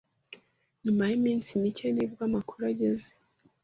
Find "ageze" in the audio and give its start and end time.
2.71-3.09